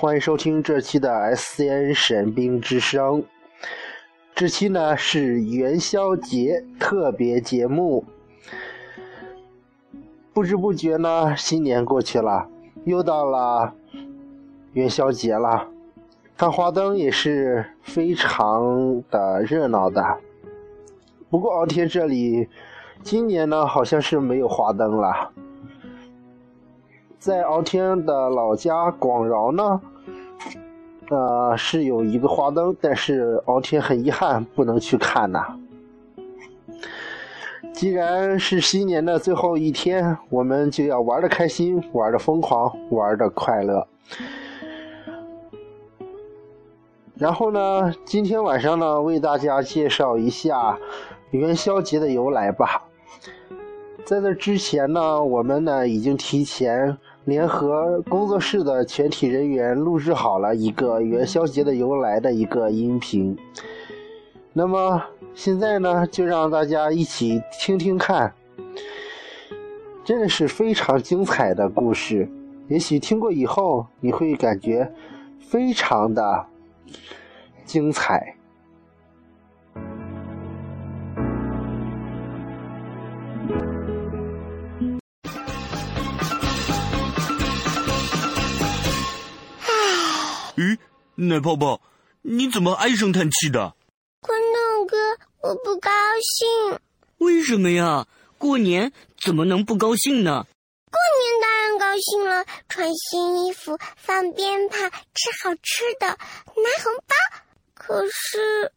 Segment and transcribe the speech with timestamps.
[0.00, 3.22] 欢迎收听这期的 SCN 神兵之声。
[4.34, 8.06] 这期呢是元宵节特别节目。
[10.32, 12.48] 不知不觉呢，新年过去了，
[12.84, 13.74] 又到了
[14.72, 15.68] 元宵节了。
[16.34, 20.16] 看花灯也是非常的热闹的。
[21.28, 22.48] 不过敖天这里
[23.02, 25.30] 今年呢，好像是没有花灯了。
[27.18, 29.78] 在敖天的老家广饶呢，
[31.10, 35.58] 呃，是有一个花灯，但是敖天很遗憾不能去看呐。
[37.72, 43.86] 既然是新年的最后一天，我们就要玩的开心，玩的疯狂，玩的快乐。
[47.16, 50.78] 然后呢，今天晚上呢，为大家介绍一下
[51.32, 52.84] 元宵节的由来吧。
[54.04, 63.36] 在这之前呢，我们呢已经提前联合工作室的全体人员录制好了一个元宵节的由来的一个音频。
[64.52, 65.00] 那么
[65.32, 68.34] 现在呢，就让大家一起听听看，
[70.04, 72.28] 真的是非常精彩的故事。
[72.66, 74.92] 也许听过以后，你会感觉
[75.38, 76.46] 非常的
[77.64, 78.34] 精彩。
[91.22, 91.82] 奶泡泡，
[92.22, 93.74] 你怎么唉声叹气的？
[94.22, 94.96] 昆豆哥，
[95.42, 95.90] 我不高
[96.22, 96.78] 兴。
[97.18, 98.06] 为什么呀？
[98.38, 98.90] 过年
[99.22, 100.46] 怎么能不高兴呢？
[100.90, 107.14] 过年当然高兴了，穿新衣服，放鞭炮，吃好吃的，拿红包。
[107.74, 108.72] 可是，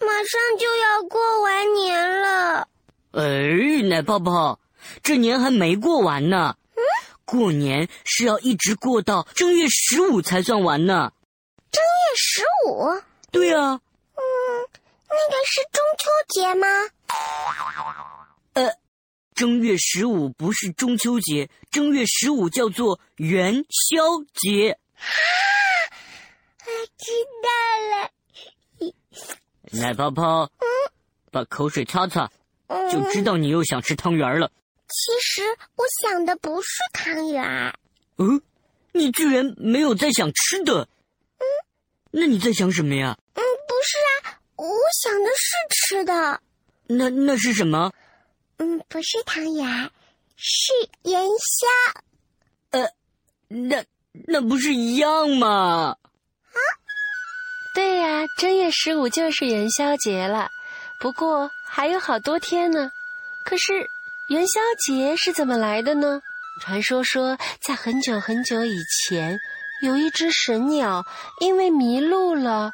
[0.00, 2.66] 马上就要过完年了。
[3.12, 4.58] 哎，奶泡泡，
[5.04, 6.56] 这年还没过完呢。
[6.74, 6.82] 嗯，
[7.24, 11.12] 过年是要一直过到正月十五才算完呢。
[11.76, 13.02] 正月十五？
[13.30, 13.78] 对啊。
[14.14, 14.22] 嗯，
[15.10, 16.66] 那个是中秋节吗？
[18.54, 18.72] 呃，
[19.34, 24.70] 正月十五不是中秋节，正月十五叫做元宵节。
[24.70, 25.04] 啊，
[26.64, 27.12] 我知
[27.44, 27.48] 道
[27.92, 28.90] 了。
[29.78, 30.66] 奶泡泡，嗯，
[31.30, 32.30] 把口水擦擦，
[32.90, 34.50] 就知道你又想吃汤圆了。
[34.88, 35.42] 其实
[35.74, 37.44] 我想的不是汤圆。
[38.16, 38.40] 嗯，
[38.92, 40.88] 你居然没有在想吃的？
[42.16, 43.14] 嗯，那你在想什么呀？
[43.34, 43.98] 嗯，不是
[44.30, 44.66] 啊，我
[45.02, 46.40] 想的是吃的。
[46.86, 47.92] 那那是什么？
[48.56, 49.90] 嗯，不是汤圆，
[50.36, 50.72] 是
[51.02, 51.66] 元宵。
[52.70, 52.88] 呃，
[53.48, 53.84] 那
[54.26, 55.98] 那不是一样吗？
[56.52, 56.58] 啊？
[57.74, 60.48] 对呀，正月十五就是元宵节了，
[60.98, 62.90] 不过还有好多天呢。
[63.44, 63.74] 可是
[64.30, 66.22] 元宵节是怎么来的呢？
[66.62, 68.74] 传说说，在很久很久以
[69.06, 69.38] 前，
[69.82, 71.04] 有一只神鸟，
[71.40, 72.72] 因为迷路了，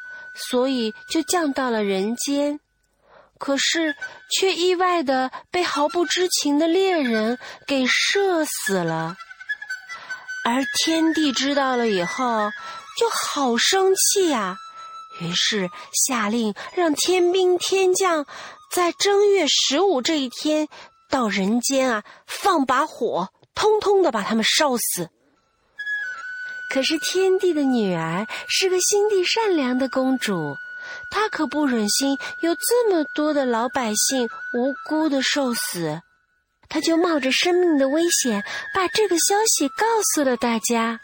[0.49, 2.59] 所以就降到了人间，
[3.37, 3.95] 可是
[4.31, 7.37] 却意外的被毫不知情的猎人
[7.67, 9.15] 给射死了。
[10.45, 12.49] 而天帝知道了以后，
[12.97, 14.57] 就好生气呀。
[15.21, 18.25] 于是下令让天兵天将，
[18.71, 20.67] 在正月十五这一天
[21.09, 25.09] 到人间啊，放把火，通通的把他们烧死。
[26.73, 30.55] 可是天帝的女儿是个心地善良的公主，
[31.11, 36.01] 她可不忍心有这么多的老百姓无辜的受死，
[36.67, 39.85] 她就冒着生命的危险，把这个消息告
[40.15, 40.99] 诉了大家。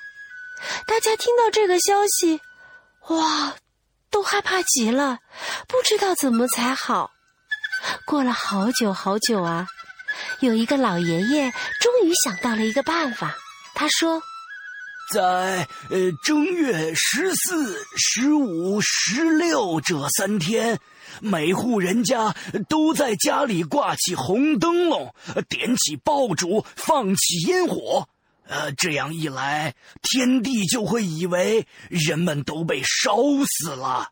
[0.87, 2.41] 大家听到这个消息，
[3.09, 3.53] 哇！
[4.09, 5.19] 都害怕极了，
[5.67, 7.11] 不知道怎么才好。
[8.07, 9.67] 过了好久好久啊，
[10.39, 13.37] 有一个老爷爷终于想到了一个办法。
[13.75, 14.19] 他说
[15.13, 20.79] ：“在呃正月十四、十五、十六这三天，
[21.21, 22.35] 每户人家
[22.67, 25.13] 都在家里挂起红灯笼，
[25.47, 28.07] 点起爆竹，放起烟火。”
[28.49, 34.09] 呃，这样一来，天帝就会以为人们都被烧死了，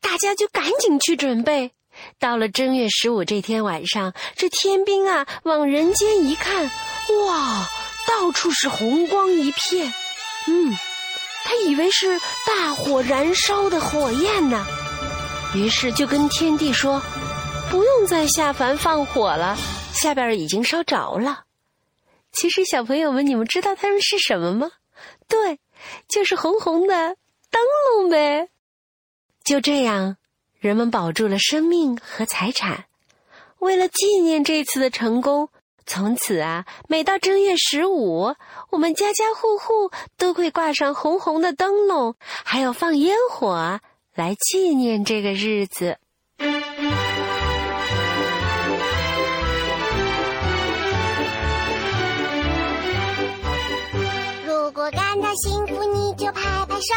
[0.00, 1.70] 大家就赶紧去准备。
[2.18, 7.68] 到了正月十五这天晚上，这天兵啊往人间一看，哇，
[8.08, 9.92] 到处是红光一片。
[10.48, 10.76] 嗯，
[11.44, 14.64] 他以为是大火燃烧的火焰呢，
[15.54, 17.00] 于是就跟天帝说
[17.70, 19.56] ：“不用再下凡放火了，
[19.92, 21.44] 下边已经烧着了。”
[22.32, 24.70] 其实，小朋友们，你们知道它们是什么吗？
[25.28, 25.58] 对，
[26.08, 27.16] 就是红红的
[27.50, 27.62] 灯
[27.98, 28.48] 笼呗。
[29.44, 30.16] 就这样，
[30.58, 32.84] 人们保住了生命和财产。
[33.58, 35.50] 为了纪念这次的成功，
[35.86, 38.34] 从此啊，每到正月十五，
[38.70, 43.80] 我们家家户户都会挂上红红的灯笼，还有放烟火，
[44.14, 45.98] 来纪念这个日子。
[54.46, 56.94] 如果感到幸福，你就拍拍手；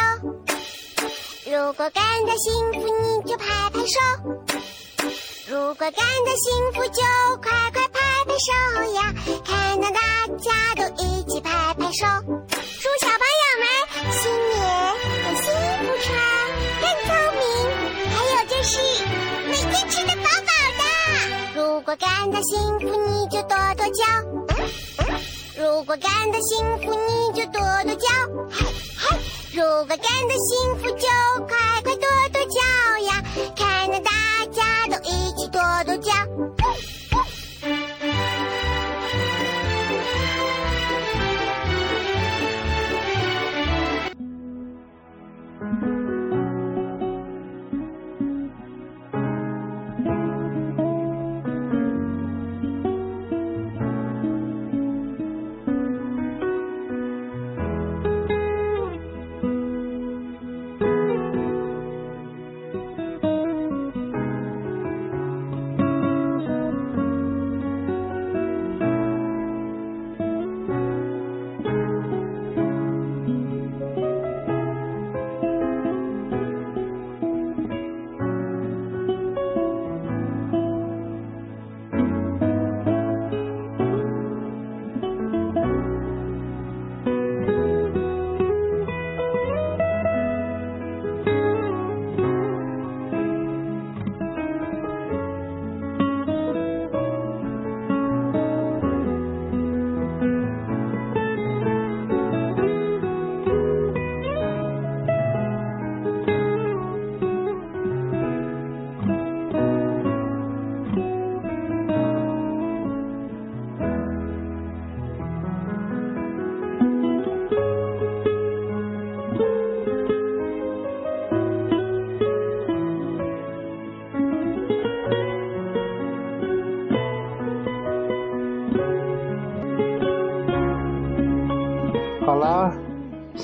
[1.44, 3.98] 如果感到幸福，你就拍拍手；
[5.48, 6.00] 如果感到
[6.36, 7.02] 幸福，就
[7.42, 7.83] 快快
[8.38, 8.48] 手
[8.94, 8.98] 呀！
[9.44, 10.00] 看到大
[10.40, 13.64] 家都一起拍拍手，祝小朋友们
[14.12, 14.54] 新年
[15.24, 15.44] 有幸
[15.80, 16.06] 福穿，
[16.80, 17.08] 更聪
[17.38, 17.42] 明，
[18.10, 18.72] 还有就是
[19.46, 20.82] 每天吃得饱饱的。
[21.54, 24.02] 如果感到幸福，你就跺跺脚。
[25.56, 28.08] 如果感到幸福，你就跺跺脚，
[28.50, 28.66] 嘿
[28.98, 29.16] 嘿！
[29.52, 31.06] 如果感到幸福，就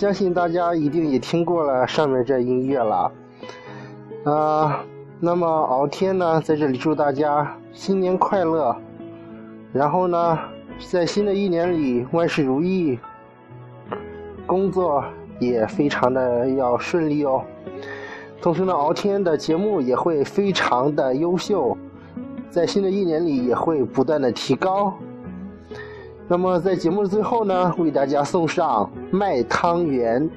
[0.01, 3.13] 相信大家一定也听过了上面这音乐了。
[4.25, 4.83] 啊，
[5.21, 8.75] 那么敖天呢，在这里祝大家新年快乐，
[9.75, 10.39] 然后呢，
[10.91, 12.99] 在新的一年里万事如意，
[14.47, 15.05] 工作
[15.39, 17.43] 也非常的要顺利哦。
[18.41, 21.77] 同时呢，敖天的节目也会非常的优秀，
[22.49, 24.95] 在新的一年里也会不断的提高。
[26.33, 30.31] 那么在节目的最后呢，为大家送上卖汤圆。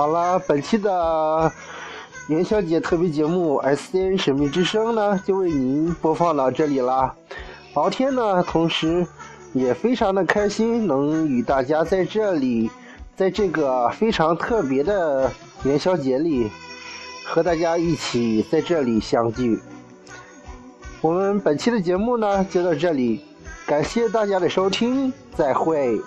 [0.00, 1.52] 好了，本期的
[2.28, 7.14] 元宵节特别节目《S N 神秘之声》呢，就为您播放到这里了。
[7.74, 9.06] 敖天呢，同时
[9.52, 12.70] 也非常的开心，能与大家在这里，
[13.14, 15.30] 在这个非常特别的
[15.64, 16.50] 元宵节里，
[17.26, 19.60] 和大家一起在这里相聚。
[21.02, 23.22] 我们本期的节目呢，就到这里，
[23.66, 26.00] 感谢大家的收听，再会。